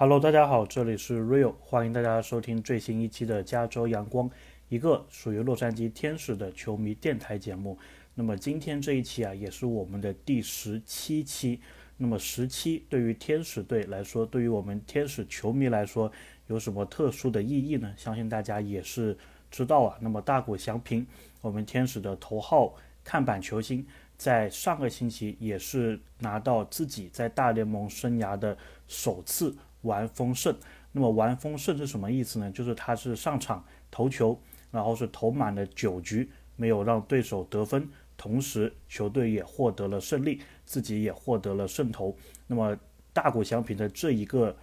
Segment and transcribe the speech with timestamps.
[0.00, 4.30] Hello，大家好，这里是 Real，欢迎大家收听最新一期的加州阳光，
[4.68, 7.76] 一个属于洛杉矶天使的球迷电台节目。
[8.14, 11.60] 那么今天这一期啊，也是我们的第十七期。
[11.96, 16.08] 那么十七对于天使队来说，对于我们天使球迷来说，
[16.46, 17.92] 有什么特殊的意义呢？
[17.96, 19.18] 相信大家也是
[19.50, 19.98] 知道啊。
[20.00, 21.04] 那么大谷翔平，
[21.40, 22.72] 我们天使的头号
[23.02, 23.84] 看板球星，
[24.16, 28.56] 在上个星期也是拿到自己在大联盟生涯的
[28.86, 29.56] 首次。
[29.82, 30.54] 完封胜，
[30.92, 32.50] 那么完封胜是什么意思呢？
[32.50, 34.38] 就是他是上场投球，
[34.70, 42.16] 然后是投满了九局，没有让对手得分，同时球队也获得了胜利，自己也获得了胜投。
[42.46, 42.76] 那么
[43.12, 44.56] 大谷翔平的这一个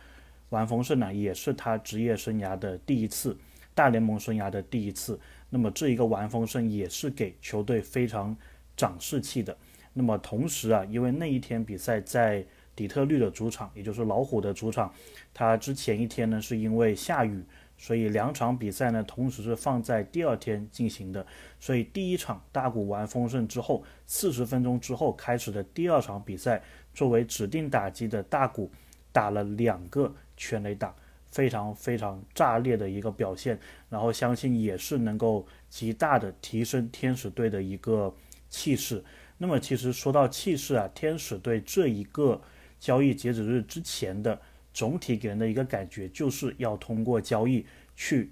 [0.49, 3.37] 完封胜呢，也是他职业生涯的第一次，
[3.73, 5.19] 大联盟生涯的第一次。
[5.49, 8.35] 那么这一个完封胜也是给球队非常
[8.75, 9.55] 长士气的。
[9.93, 12.45] 那么同时啊，因为那一天比赛在。
[12.75, 14.93] 底特律的主场，也就是老虎的主场，
[15.33, 17.41] 他之前一天呢是因为下雨，
[17.77, 21.25] 所以两场比赛呢同时是放在第二天进行的。
[21.59, 26.61] 所以第一场大谷完丰盛之后，四十分钟之后开始的第二场比赛，
[26.93, 28.69] 作为指定打击的大谷
[29.13, 30.93] 打了两个全垒打，
[31.31, 33.57] 非常非常炸裂的一个表现。
[33.89, 38.13] 然后相信也是能够极大的提升天使队的一个
[38.49, 39.01] 气势。
[39.37, 42.41] 那么其实说到气势啊，天使队这一个。
[42.79, 44.39] 交易截止日之前的
[44.73, 48.29] 总体给人的一个感觉，就是要通过交易去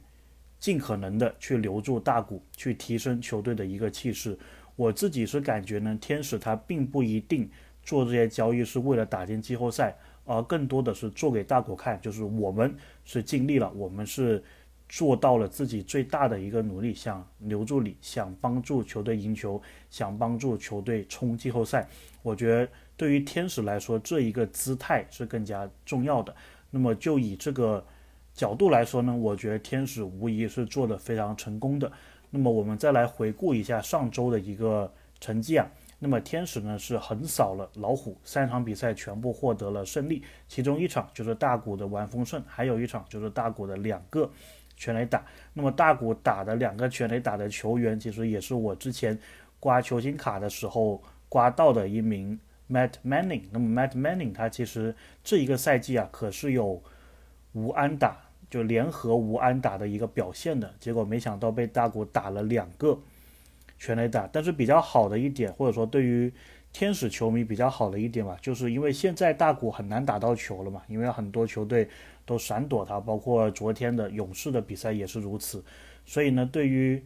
[0.59, 4.37] 尽可能的去留住大股，去提升球队的一个气势。
[4.75, 7.49] 我自己是感觉呢，天使他并不一定
[7.81, 14.43] 做这些交易是为了打进季后赛，而更多的是做给大股看，就是我们是尽力了，我们是
[14.89, 21.87] 做到了自己最大的一个努力，想留住你，想帮助球队赢球，想帮助球队冲季后赛。
[22.21, 22.69] 我觉得。
[23.03, 26.33] 对于天使来说，这一个姿态是更加重要的。
[26.69, 27.85] 那么，就以这个
[28.33, 31.91] 角度来说呢，我觉得天使无疑是做的非常成功的。
[32.29, 34.89] 那么，我们再来回顾一下上周的一个
[35.19, 35.69] 成绩啊。
[35.99, 44.31] 那么，天使呢是横扫了老虎，三场比赛全部获得了胜利，其中一场就是大谷的完封胜，还有一场就是大谷的两个
[44.77, 45.25] 全垒打。
[45.53, 49.19] 那么，大谷打的两个全垒打的球员，其实也是我之前
[49.59, 52.39] 刮球星卡的时候刮到的一名。
[52.71, 56.81] Matt Manning，那么 Matt Manning 他其实这一个赛季啊，可是有
[57.51, 58.17] 无安打，
[58.49, 62.97] 就联合无安打的一个表现的，结果没想到被大谷打了两个
[63.77, 64.27] 全垒打。
[64.31, 66.33] 但是比较好的一点，或者说对于
[66.71, 71.87] 天使球迷比较好的一点吧，就是因为现在大谷很难打到球了嘛，因为很多球队
[72.25, 75.63] 都闪躲他，包括昨天的勇士的比赛也是如此。
[76.05, 77.03] 所以呢，对于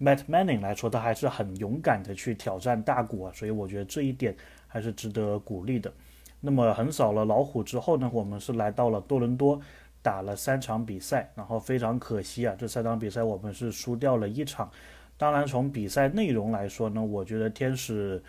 [0.00, 4.34] Matt Manning 来说，他还是很勇敢的去挑战大谷啊，所以我觉得这一点。
[4.70, 5.92] 还是值得鼓励的。
[6.40, 9.60] 那么横扫了老虎之后呢，我们是来到了多伦多，
[10.00, 14.70] 打了三场比赛，然后非常可惜啊，这三场比赛我们是输掉了一场。
[15.18, 18.22] 当然从比赛内容来说呢，我觉得天使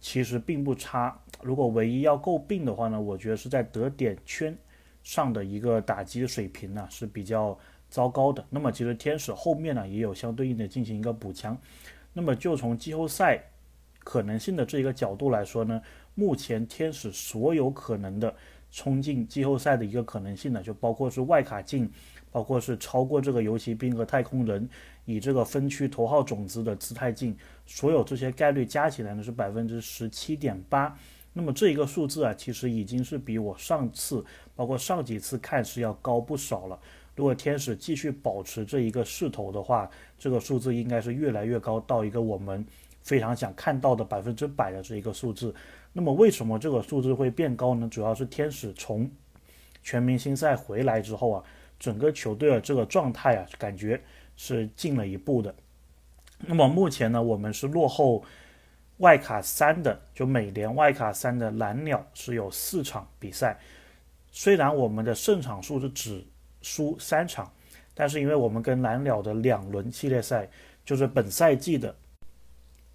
[0.00, 1.14] 其实并不差。
[1.42, 4.56] 如果唯一要诟病的话呢，我觉得是在得点圈
[5.02, 7.58] 上的一个打击水平呢是比较
[7.90, 8.42] 糟糕的。
[8.48, 11.54] 那么其实天使后面呢也有相对应的进行一个补强。
[12.14, 13.44] 那么就从季后赛。
[14.00, 15.80] 可能性的这一个角度来说呢，
[16.14, 18.34] 目前天使所有可能的
[18.70, 21.90] 冲进季后赛的一个可能性呢，就包括是外卡进，
[22.30, 24.68] 包括是超过这个游骑兵和太空人，
[25.04, 30.96] 以这个分区头号种子的姿态进，所有这些概率加起来呢是百分之十七点八。
[31.32, 34.24] 那么这一个数字啊，其实已经是比我上次
[34.56, 36.78] 包括上几次看是要高不少了。
[37.14, 39.88] 如果天使继续保持这一个势头的话，
[40.18, 42.64] 这个数字应该是越来越高，到一个我们。
[43.08, 45.54] 非常想看到的百分之百的这一个数字，
[45.94, 47.88] 那么为什么这个数字会变高呢？
[47.90, 49.10] 主要是天使从
[49.82, 51.42] 全明星赛回来之后啊，
[51.78, 53.98] 整个球队的这个状态啊，感觉
[54.36, 55.54] 是进了一步的。
[56.40, 58.22] 那么目前呢，我们是落后
[58.98, 63.58] 外卡三的，就美联外卡三的蓝鸟是有四场比赛，
[64.30, 66.22] 虽然我们的胜场数是只
[66.60, 67.50] 输三场，
[67.94, 70.46] 但是因为我们跟蓝鸟的两轮系列赛，
[70.84, 71.96] 就是本赛季的。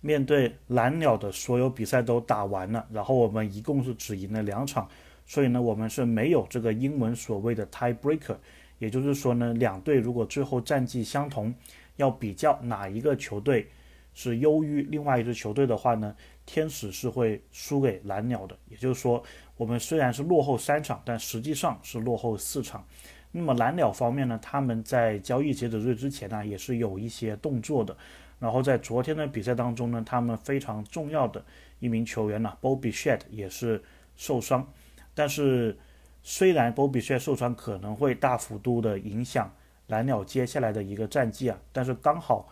[0.06, 4.86] 面对蓝鸟的所有比赛都打完了，然后我们一共是只赢了两场，
[5.26, 8.36] 所以呢，我们是没有这个英文所谓的 tiebreaker，
[8.80, 11.56] 也就是说呢，两队如果最后战绩相同，
[11.96, 13.66] 要比较哪一个球队
[14.14, 16.14] 是优于另外一支球队的话呢，
[16.46, 18.58] 天使是会输给蓝鸟的。
[18.68, 19.24] 也就是说，
[19.56, 22.86] 我们虽然是落后三场，但实际上是落后四场。
[23.32, 27.96] 那么蓝鸟方面呢，他们在交易截止日之前呢，也是有一些动作的。
[28.44, 31.42] 然后在昨天的比赛当中呢，他们非常重要的
[31.80, 33.82] 一名球员呢，Bobby Shet 也是
[34.18, 34.68] 受伤。
[35.16, 35.78] 但是
[36.22, 39.50] 虽然波比帅受伤可能会大幅度的影响
[39.88, 42.50] 蓝鸟接下来的一个战绩啊，但是刚好，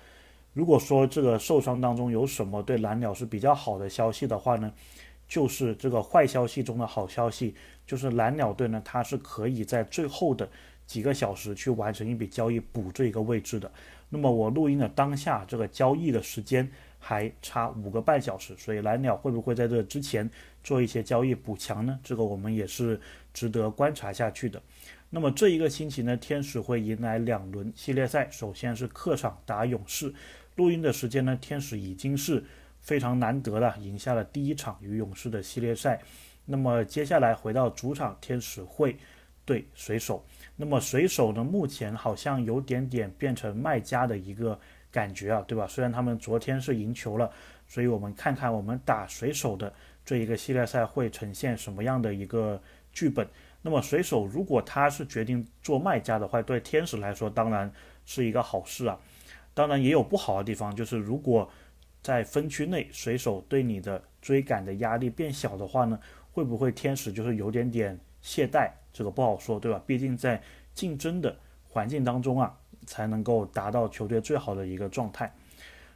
[0.54, 4.72] 如果说这个受伤当中有什么对蓝鸟是比较好的消息的话呢，
[5.28, 7.54] 就是这个坏消息中的好消息，
[7.86, 10.50] 就是蓝鸟队呢，它是可以在最后的
[10.88, 13.70] 几个小时去完成一笔交易补这一个位置的。
[14.13, 16.69] 那么我录音的当下，这个交易的时间
[17.00, 20.30] 还差五个半小时，所以蓝鸟会不会在这之前
[20.63, 21.98] 做一些交易补强呢？
[22.04, 23.00] 这个我们也是
[23.34, 24.62] 值得观察下去的。
[25.10, 30.13] 那么这一个星期呢，天使会迎来两轮系列赛，首先是客场打勇士。
[30.58, 32.44] 录音的时间呢，天使已经是
[32.81, 36.02] 非常难得了赢下了第一场与勇士的系列赛。
[36.46, 38.98] 那么接下来回到主场，天使会
[39.46, 40.25] 对水手。
[40.62, 44.58] 那么水手呢，目前好像有点点变成卖家的一个
[44.92, 45.66] 感觉啊，对吧？
[45.66, 47.31] 虽然他们昨天是赢球了，
[47.68, 49.74] 所以我们看看我们打水手的
[50.06, 52.62] 这一个系列赛会呈现什么样的一个
[52.94, 53.28] 剧本。
[53.63, 57.72] 那么水手如果他是决定做卖家的话，对天使来说当然
[58.06, 59.00] 是一个好事啊。
[59.56, 61.50] 当然也有不好的地方，就是如果
[62.04, 66.00] 在分区内水手对你的追赶的压力变小的话呢，
[66.31, 68.72] 会不会天使就是有点点懈怠？
[68.94, 69.82] 这个不好说，对吧？
[69.86, 70.42] 毕竟在
[70.74, 71.36] 竞争的
[71.70, 75.34] 环境当中啊，才能够达到球队最好的一个状态。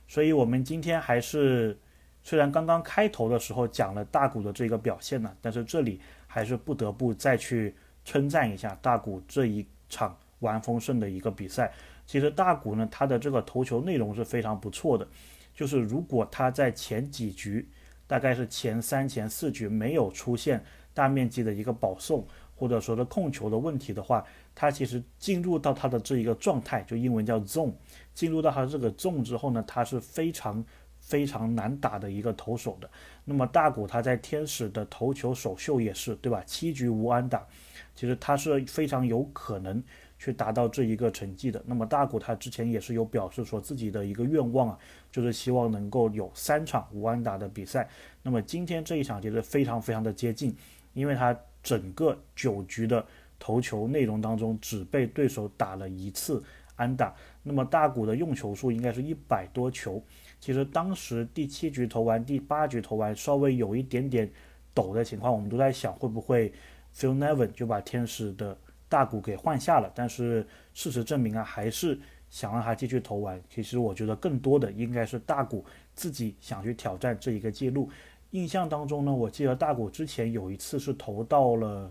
[0.07, 1.77] 所以，我们今天还是
[2.24, 11.72] 虽然刚刚开头的时候讲了大谷的这个表现呢，但是这里还是不得不再去称赞一下大谷这一场完丰盛的一个比赛。
[12.06, 15.07] 其实大谷呢，他的这个投球内容是非常不错的，
[15.54, 17.68] 就是如果他在前几局，
[18.07, 20.63] 大概是前三、前四局没有出现
[20.95, 22.25] 大面积的一个保送。
[22.57, 24.24] 或者说的控球的问题的话，
[24.56, 27.74] 他其实进入到他的这一个状态，就英文叫 zone，
[28.13, 30.63] 进入到他这个 zone 之后呢，他是非常
[31.01, 32.89] 非常难打的一个投手的。
[33.25, 36.42] 那么大谷他在天使的投球首秀也是，对吧？
[36.47, 37.45] 七局无安打，
[37.94, 39.83] 其实他是非常有可能
[40.18, 41.62] 去达到这一个成绩的。
[41.65, 44.80] 那么大谷他之前也是有表示说自己的一个愿望啊，
[45.12, 47.89] 就是希望能够有三场无安打的比赛。
[48.24, 50.56] 那么今天这一场其实非常非常的接近，
[50.95, 51.38] 因为他。
[51.65, 53.03] 整个九局的
[53.39, 56.44] 投球内容当中，只被对手打了一次
[56.75, 57.12] 安打。
[57.42, 60.00] 那么大谷的用球数应该是一百多球。
[60.39, 64.31] 其实当时第七局投完，第八局投完，稍微有一点点
[64.75, 66.53] 抖的情况，我们都在想会不会
[66.95, 68.56] Phil Nevin 就把天使的
[68.88, 69.91] 大谷给换下了。
[69.95, 70.45] 但是
[70.75, 72.00] 事实证明啊，还是
[72.30, 73.41] 想让他继续投完。
[73.50, 75.65] 其实我觉得更多的应该是大谷
[75.95, 77.89] 自己想去挑战这一个记录。
[78.35, 81.89] 印象当中呢，我记得大谷之前有一次是投到了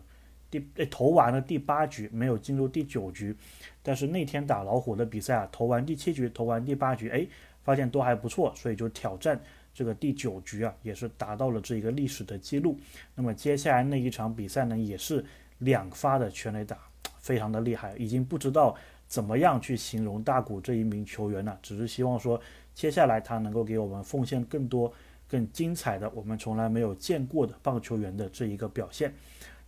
[0.51, 3.35] 第诶投完了第八局，没有进入第九局。
[3.83, 7.27] 但是那天打老虎的比赛啊，投完第七局，投完第八局，哎，
[7.63, 9.41] 发现都还不错，所以就挑战
[9.73, 12.79] 这个第九局啊，也是达到了这一个历史的记录。
[13.15, 15.25] 那么接下来那一场比赛呢，也是
[15.61, 16.77] 两发的全垒打，
[17.19, 18.77] 非常的厉害，已经不知道
[19.09, 22.39] 怎么样去形容大谷这一名球员了，只是希望说
[22.75, 24.93] 接下来他能够给我们奉献更多。
[25.35, 29.13] 更精彩的，我们从来没有见过的棒球员的这一个表现。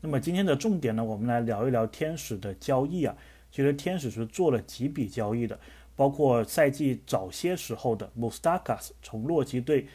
[0.00, 3.16] 那么今天的重点呢，我们来聊一聊天使的交易啊。
[3.50, 5.58] 其实天使是做了几笔交易的，
[5.96, 9.88] 包括赛季早些时候的 Mustakas 从洛基队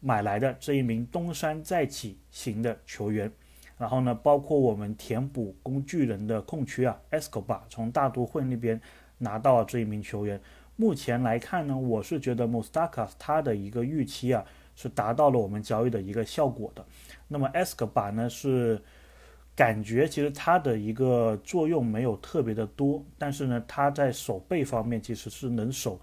[0.00, 3.30] 买来的这一名东山再起型的球员，
[3.76, 8.80] 然后呢，包括我们填补工具人的空缺啊，Escobar 从大都会那边
[9.18, 10.40] 拿到了这一名球员。
[10.76, 14.42] 目前来看呢，我是觉得 Mustakas 他的一个预期啊。
[14.74, 16.84] 是达到了我们交易的一个效果的。
[17.28, 18.80] 那么 S 克巴呢是
[19.54, 26.00] 感觉其实它的一个作用没有特别的多，但是呢它在守备方面其实是能守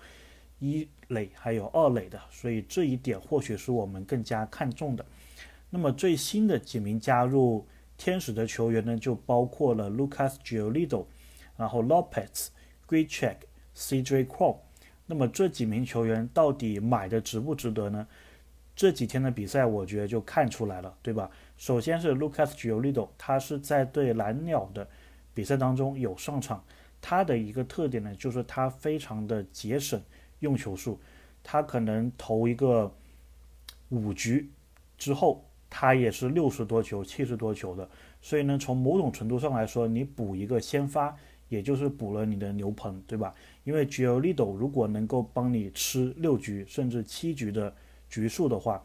[0.60, 5.06] 一垒还有二垒的，所以这一点或许是我们更加看重的。
[5.70, 7.66] 那么最新的几名加入
[7.98, 11.06] 天使的球员呢，就包括了 Lucas Giolito，
[11.58, 12.48] 然后 Lopez、
[12.88, 13.36] Grichuk、
[13.76, 14.58] CJ Cron。
[15.06, 18.08] 那么这几名球员到底买的值不值得呢？
[18.79, 21.29] 这几天的比赛，我觉得就看出来了，对吧？
[21.57, 24.88] 首先是 Lucas g i o l i d o 他是在对蓝鸟的
[25.33, 26.63] 比赛当中有上场。
[27.01, 30.01] 他的一个特点呢，就是他非常的节省
[30.39, 30.98] 用球数。
[31.43, 32.95] 他可能投一个
[33.89, 34.50] 五局
[34.98, 37.89] 之后，他也是六十多球、七十多球的。
[38.21, 41.13] 所以呢，从某种程度上来说，你补一个先发，
[41.50, 43.36] 也就是补了你的牛棚，对吧？
[43.65, 47.75] 因为 g i o l i d o 如果能够帮你吃六局甚至七局的。
[48.10, 48.84] 局数的话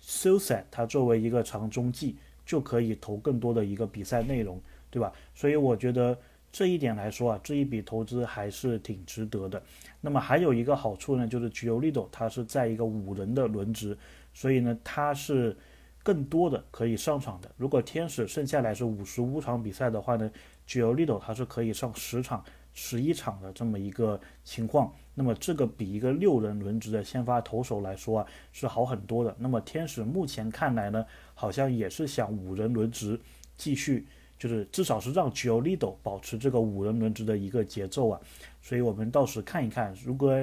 [0.00, 5.12] s u s a 他作为一个长中继就可以投更多的一个比赛内容，对吧？
[5.34, 6.18] 所以我觉得
[6.52, 9.62] 这一点来说啊，这一笔投资还是挺值得的。
[10.00, 13.96] 那么还有一个好处呢，就是 Giolito 他是在一个五人的轮值，
[14.34, 15.56] 所以呢他是
[16.02, 17.50] 更多的可以上场的。
[17.56, 20.30] 如果天使剩下来是五十五场比赛的话呢
[20.66, 24.92] g i o l i d o 他是可以上十场、十一场的这么一个情况。
[25.14, 29.34] 那么这个比一个六人轮值的先发投手来说啊是好很多的。
[29.38, 33.18] 那么天使目前看来呢，好像也是想五人轮值
[33.56, 34.04] 继续，
[34.36, 38.20] 就是至少是让 g i o l i d o 保持这个五人轮值的一个节奏啊。
[38.60, 40.36] 所以我们到时看一看，如果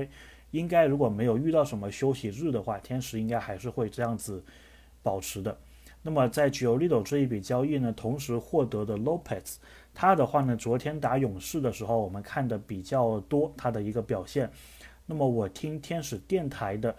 [0.51, 4.41] 应该如果没有遇到什么休息日的话，天使应该还是会这样子
[5.03, 5.57] 保持的。
[6.03, 9.55] 那么在 g i o l i d o 这一笔交易呢，同时获得的 Lopez。
[9.93, 14.49] 他的话呢，昨天打勇士的时候，我们看的比较多他的一个表现。
[15.05, 16.95] 那么我听天使电台的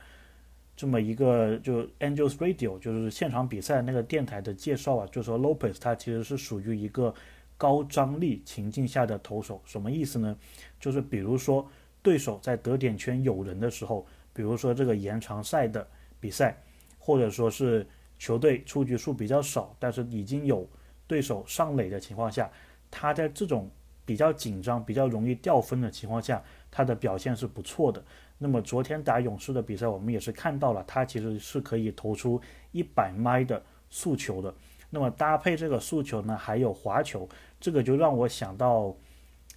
[0.77, 7.15] 这么一个就 Angels Radio，就是现场比赛那个电台的介绍啊，就说 Lopez 他其实是属于一个
[7.57, 9.63] 高张力情境下的投手。
[9.65, 10.37] 什么意思呢？
[10.79, 11.67] 就是比如说
[12.03, 15.87] 对手在得点圈有人的时候，比如说这个延长赛的
[16.21, 16.61] 比赛，
[16.99, 17.87] 或者说是
[18.19, 20.69] 球队出局数比较少，但是已经有
[21.07, 22.51] 对手上垒的情况下。
[22.93, 23.69] 他在这种
[24.05, 28.05] 比较紧张、比较容易掉分的情况下，他的表现是不错的。
[28.37, 32.41] 那么昨天打勇士的比赛，我们也是看到了，他其实是可以投出
[32.73, 34.55] 一百迈的速球的。
[34.91, 37.27] 那么搭配这个速球呢，还有滑球，
[37.59, 38.95] 这个就让我想到，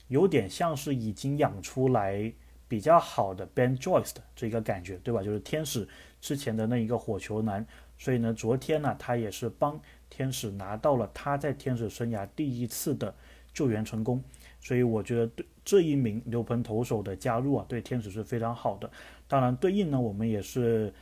[0.08, 2.32] 有点像是已经养出来
[2.68, 5.22] 比较好的 Ben Joyce 的这个感觉，对吧？
[5.22, 5.86] 就是天使
[6.22, 7.66] 之前的那一个火球男。
[7.98, 13.14] 所以呢，昨天呢，他也是帮天使拿到了他在天使生涯第一次的。
[13.56, 14.22] 救援成功，
[14.60, 18.92] 所以我觉得对这一名牛棚投手的加入啊，对天使是非常好的。
[19.30, 20.94] 当然，对应呢，我们也是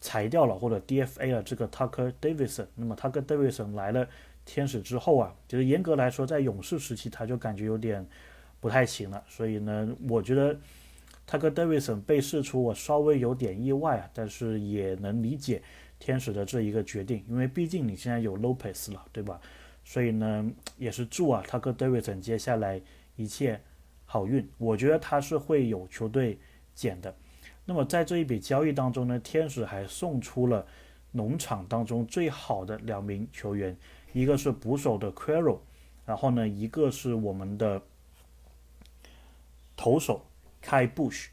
[0.00, 2.66] 裁掉了或者 DFA 了这个 Tucker Davidson。
[2.76, 4.08] 那么 Tucker Davidson 来了
[4.46, 8.08] 天使之后啊，其实严格来说，在勇士时期他就感觉有点
[8.58, 9.22] 不太行了。
[9.28, 10.58] 所以呢，我觉得
[11.28, 15.62] Tucker Davidson 被释出，我稍微有点意外啊，但是也能理解
[15.98, 19.40] 天使的这一个决定，因为毕竟你现在有 Lopez 了，对吧？
[19.84, 22.80] 所以呢，也是祝啊，他跟 Davidson 接下来
[23.16, 23.60] 一切
[24.04, 24.48] 好运。
[24.58, 26.38] 我觉得他是会有球队
[26.74, 27.14] 捡的。
[27.64, 30.66] 那么在这一笔交易当中呢，天使还送出了
[31.12, 33.76] 农场当中最好的两名球员，
[34.12, 35.62] 一个是捕手的 q u a r o
[36.04, 37.82] 然后呢，一个是我们的
[39.76, 40.26] 投手
[40.62, 41.28] Kai Bush。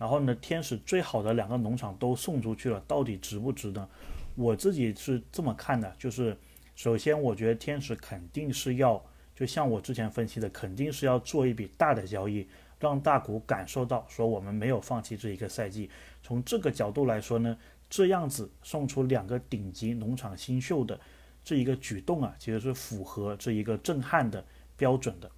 [0.00, 3.88] 然后呢，天使最好的两个农场都送出去了，到底值不值呢？
[4.34, 6.36] 我自己是这么看的，就是。
[6.76, 9.04] 首先，我觉得天使肯定是要，
[9.36, 15.90] 就像我之前分析的，肯定是要做一笔大的交易，让大股感受到说我们没有放弃这一个赛季。
[16.22, 17.54] 从这个角度来说呢，
[17.90, 20.98] 这样子送出两个顶级农场新秀的
[21.44, 24.42] 这一个举动啊，其实是符合这一个震撼的
[24.78, 25.30] 标准的。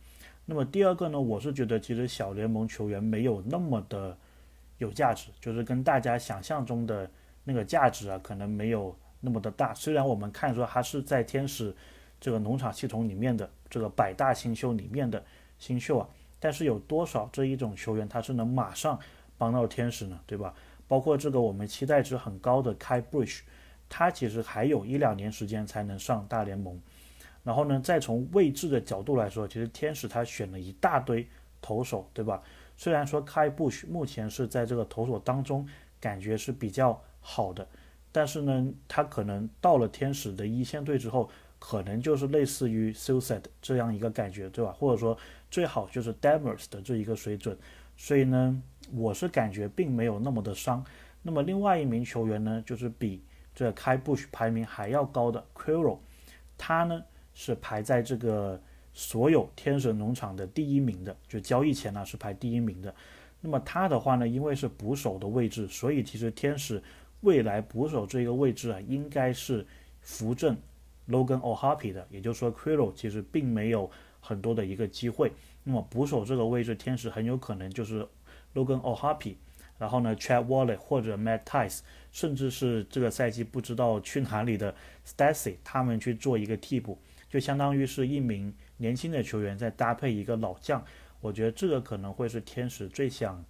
[0.45, 4.16] 那么第二个呢，我是觉得其实小联盟球员没有那么的
[4.82, 7.10] 有价值，就是跟大家想象中的
[7.44, 8.94] 那个价值啊，可能没有。
[9.24, 11.72] 那么的大，虽然我们看说他是在天使
[12.20, 15.24] 这个农场系统里面的这个百大新秀里面的
[15.60, 16.08] 新秀啊，
[16.40, 18.98] 但是有多少这一种球员他是能马上
[19.38, 20.18] 帮到天使呢？
[20.26, 20.52] 对吧？
[20.88, 23.42] 包括这个我们期待值很高的 Kai Bush，
[23.88, 26.76] 他其实还有一两年时间才能上大联盟。
[27.44, 31.24] 然后呢，再从位置的角度来说，其实天使他选了一大堆
[31.60, 32.42] 投手，对吧？
[32.82, 35.64] 虽然说 Kai Bush 目前是在这个投手当中
[36.00, 37.64] 感觉是比较好的。
[38.10, 44.72] 但是呢，他可能到了天使的一线队之后，可能就是类似于 s u s a d 这样一个感觉，对吧？
[44.72, 45.16] 或者说
[45.48, 47.56] 最好就是 Demers 的这一个水准。
[47.96, 48.60] 所以呢，
[48.92, 50.84] 我是感觉并没有那么的伤。
[51.22, 53.22] 那么另外一名球员呢，就是比
[53.54, 55.98] 这开 Bush 排名还要高的 Quiro，
[56.58, 57.00] 他呢
[57.32, 58.60] 是排在这个
[58.92, 62.94] 所有天使农场的第一名的，就交易前呢是排第一名的。
[63.40, 66.82] 那么他的话呢，因为是捕手的位置，所以其实天使。
[67.22, 69.64] 未来捕手这个位置啊，应该是
[70.00, 70.56] 扶正
[71.08, 75.30] Logan O'Happy 的，也就是说 q u i l o 其实并没有很多的一个机会。
[75.62, 78.04] 那么捕手这个位置，天使很有可能就是
[78.54, 79.37] Logan O'Happy，
[79.78, 84.75] 然后呢，Chad Waller 或者 Matt Tice，甚至是这个赛季不知道去哪里的
[85.06, 86.99] Stacy，他们去做一个替补，
[87.30, 90.84] 就相当于是一名年轻的球员再搭配一个老将。
[91.20, 93.42] 我觉得这个可能会是天使最想。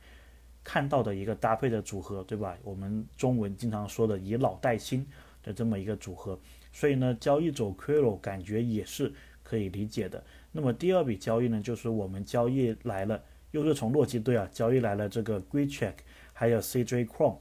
[0.65, 2.57] 看到的一个搭配的组合，对吧？
[2.63, 5.05] 我们中文经常说的以老带新
[5.43, 6.39] 的这么一个组合，
[6.73, 9.13] 所以呢，交易走 q u i l o 感觉也是
[9.43, 10.23] 可以理解的。
[10.53, 13.21] 那么第二笔交易呢，就是我们交易来了，
[13.51, 15.95] 又是从洛基队啊交易来了这个 Greatcheck，
[16.33, 17.39] 还有 CJ Cron，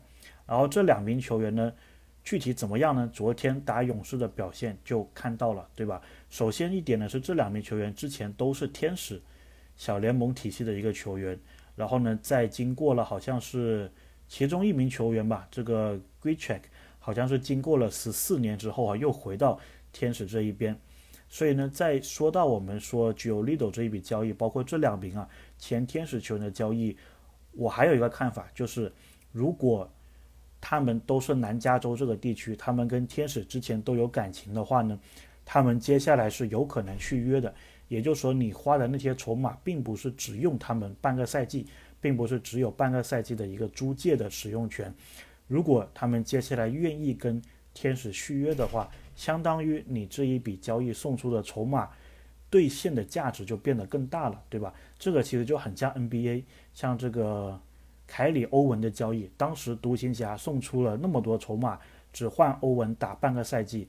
[0.48, 1.71] 然后这两名球员呢，
[2.24, 3.10] 具体怎么样呢？
[3.13, 6.01] 昨天打勇士的表现就看到了，对吧？
[6.30, 9.22] 首先一点呢是这两名球员之前都是天使
[9.75, 11.38] 小联盟体系的一个球员。
[11.75, 13.92] 然后呢，再经过了好像是
[14.28, 16.62] 其中一名球员吧，这个 Greatcheck，
[17.00, 19.60] 好像是经过了十四年之后啊，又回到
[19.92, 20.78] 天使这一边。
[21.28, 26.96] 所以呢，在说到我们说 g i o l i d o 这一笔交易，包括这两名啊前天使球员的交易，
[27.54, 28.92] 我还有一个看法，就是
[29.32, 29.90] 如果
[30.62, 34.98] 他们都是南加州这个地区，他们跟天使之前都有感情的话呢，
[35.44, 37.53] 他们接下来是有可能续约的。
[37.88, 41.68] 也就是说，你花的那些筹码，并不是只用他们半个赛季，
[42.00, 44.94] 并不是只有半个赛季的一个租借的使用权。
[45.48, 47.41] 如果他们接下来愿意跟
[47.74, 51.89] 天使续约的话，相当于你这一笔交易送出的筹码
[52.50, 54.74] 兑现的价值就变得更大了，对吧？
[54.98, 57.60] 这个其实就很像 NBA，像这个
[58.12, 61.80] 凯里欧文的交易，当时独行侠送出了那么多筹码，
[62.12, 63.88] 只换欧文打半个赛季。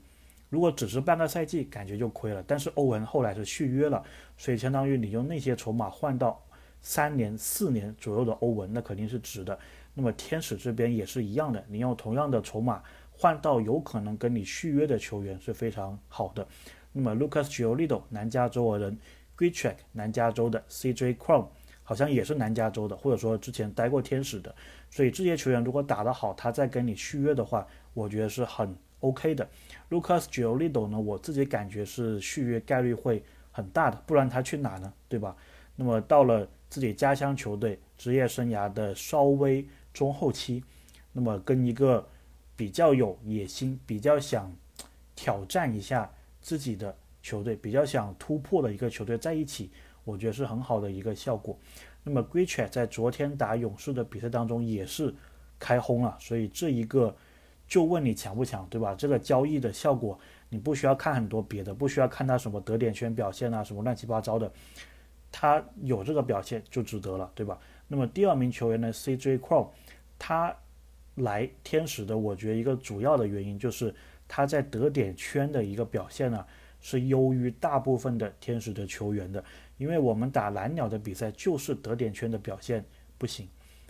[0.49, 2.41] 如果只是半个赛季，感觉就亏了。
[2.47, 4.01] 但是欧文后来是续约了，
[4.37, 6.41] 所以相当于你用那些筹码换到
[6.81, 9.59] 三年、四年左右的欧文，那肯定是值的。
[9.93, 12.81] 那么天使这边也是一样的，你用同样的筹码。
[13.11, 16.47] 换到有可能跟你续约的球员是非常好的。
[16.93, 18.97] 那么 Lucas Giolito 南加州的人
[19.35, 21.47] g r e t c h e k 南加州的 CJ Crom
[21.83, 24.53] 好像也是南加州的，或者说之前待过天使的。
[24.89, 29.47] 所以这些球员如果打得好，他再跟你续约的话，我觉得是很 OK 的。
[29.89, 34.91] Lucas Giolito 呢，我自己感觉是续约概率会很大的，不然他去哪呢？
[35.07, 35.35] 对吧？
[35.75, 40.63] 那么到了自己家乡球队，职业生涯的稍微中后期，
[41.11, 42.07] 那么跟一个
[42.55, 44.55] 比较有野心、比较想
[45.15, 46.11] 挑战一下
[46.41, 49.71] 自己的球队、比较想突破的一个球队在一起，
[50.03, 51.57] 我觉得是很好的一个效果。
[52.03, 55.13] 那么 g r e c h e 在昨天打勇士的比赛当中也是
[55.59, 57.15] 开轰了，所以这一个
[57.67, 58.93] 就问你强不强，对吧？
[58.95, 60.19] 这个交易的效果
[60.49, 64.51] 你不需要看很多别的，不需要看他什么得点圈表现啊，什么乱七八糟的，
[65.31, 67.57] 他有这个表现就值得了，对吧？
[67.87, 69.67] 那么第二名球员呢，CJ Crom，
[70.17, 70.55] 他。
[71.17, 73.93] 来天使的，我觉得一个主要的原因就是
[74.27, 76.43] 他在得点圈的一个表现呢，
[76.81, 79.43] 是优于大部分的天使的球员的。
[79.77, 82.83] 因为我们打蓝鸟的比赛就是得点圈的表现
[83.17, 83.47] 不行。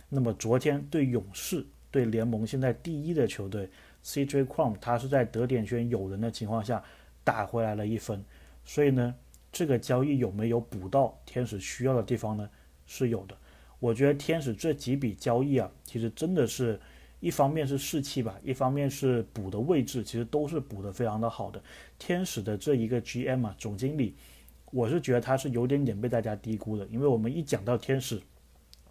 [0.08, 3.68] 那么昨天对勇士，对联盟现在第一的球队
[4.04, 6.82] CJ Crom，他是在得点圈有人的情况下
[7.22, 8.24] 打回来了一分。
[8.64, 9.14] 所以呢，
[9.52, 12.48] 这个交易有没有补到天使需要的地方呢？
[12.86, 13.36] 是有的。
[13.78, 16.80] 我觉得天使这几笔交易啊，其实真的是。
[17.20, 21.62] 一方面是士气吧，一方面是补的位置，其实都是补的非常的好的。
[21.98, 24.14] 天使的这一个 GM 啊，总经理，
[24.70, 28.20] 我是觉得他是有点点被大家低估的，因为我们一讲到天使，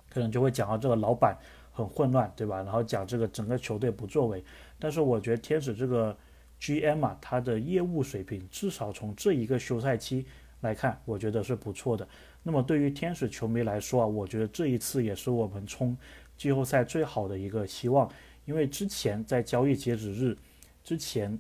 [0.10, 1.38] 可能就会讲到这个老板
[1.72, 2.58] 很混乱，对吧？
[2.58, 4.44] 然后讲这个整个球队不作为。
[4.80, 6.16] 但是我觉得天使这个
[6.60, 10.26] GM 啊，他的业务水平至少从这一个休赛期
[10.62, 12.08] 来看，我觉得是不错的。
[12.42, 15.98] 那么对于天使球迷来说啊，我觉得这一次也是我们冲。
[16.36, 18.10] 季后赛最好的一个希望，
[18.46, 20.38] 因为之前在交易截止日
[20.84, 21.38] 之前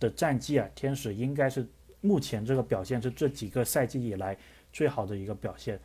[0.00, 1.66] 的战绩啊，天使应该是
[2.04, 4.36] 目前这个表现是这几个赛季以来
[4.72, 5.80] 最好的一个表现。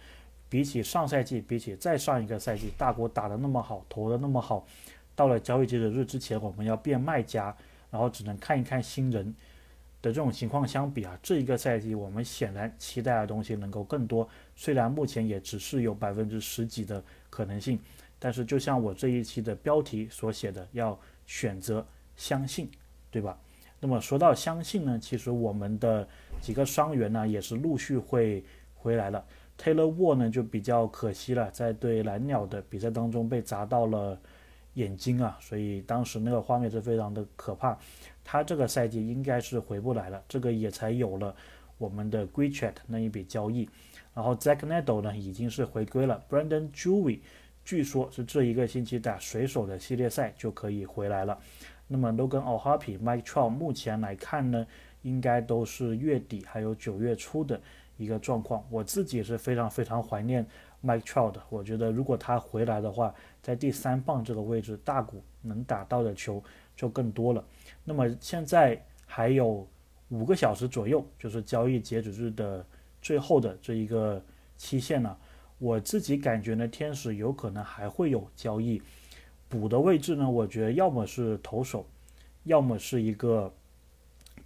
[0.50, 4.68] 比起上赛季，比起再上一个赛季，大国打得那么好，投的那么好，
[5.16, 7.56] 到了交易截止日之前，我们要变卖家，
[7.90, 9.26] 然后只能看一看新人
[10.02, 14.28] 的这种情况相比啊，这一个赛季我们显然期待的东西能够更多。
[14.56, 17.80] 虽然目前也只是有百分之十几的可能性。
[18.22, 22.70] 但是，就像我这一期的标题所写的，要选择相信，
[23.10, 23.40] 对吧？
[23.80, 26.08] 那么说到相信呢，其实我们的
[26.42, 28.44] 几个伤员呢，也是陆续会
[28.76, 29.26] 回来了。
[29.58, 34.20] Taylor Ward 呢就比较可惜了，在对蓝鸟的比赛当中被砸到了
[34.76, 37.78] 眼睛啊，所以当时那个画面是非常的可怕。
[38.24, 41.36] 他这个赛季应该是回不来了，这个也才有了
[41.78, 43.68] 我们的 g r e c h e t 那一笔交易。
[44.14, 47.20] 然后 Zach Neddle 呢已经是回归了，Brandon Jewey。
[47.66, 51.38] 据说是这一个星期打水手的系列赛就可以回来了。
[51.92, 54.66] 那么 Logan o h a p i Mike Trout 目前来看呢，
[55.02, 57.60] 应该都是月底还有九月初的
[57.98, 58.64] 一个状况。
[58.70, 60.46] 我自己是非常非常怀念
[60.84, 61.42] Mike Trout 的。
[61.50, 66.42] 我觉得如果他回来的话，在第三棒这个位置，大谷能打到的球
[66.76, 67.44] 就更多了。
[67.84, 69.68] 那么现在还有
[70.10, 72.64] 五个小时左右，就是交易截止日的
[73.02, 74.24] 最后的这一个
[74.58, 75.18] 期限呢。
[75.58, 78.82] 我自己感觉呢，天使有可能还会有交易
[79.50, 80.30] 补的位置呢。
[80.30, 81.86] 我觉得要么是投手，
[82.44, 83.52] 要么是一个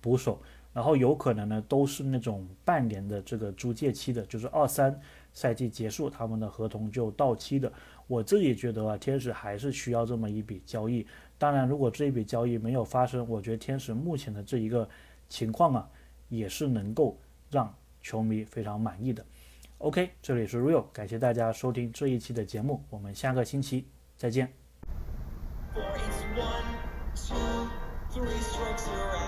[0.02, 0.42] 捕手，
[0.74, 5.00] 然后有可能呢都是那种半年的这个租借期的，就是二三
[5.34, 7.72] 赛季结束他们的合同就到期的。
[8.08, 11.06] 我自己觉得啊，天使还是需要这么一笔交易。
[11.38, 14.88] 当然，如果这一笔交易没有发生，我觉得天使目前的这一个
[15.30, 15.89] 情况啊，
[16.30, 17.18] 也是能够
[17.50, 19.26] 让球迷非常满意的。
[19.80, 23.86] OK，这里是 Real，感谢大家收听这一期的节目，我们下个星期
[24.16, 24.62] 再见。
[25.74, 26.64] Four is one,
[27.16, 27.70] two.
[28.12, 29.23] Three strikes you're out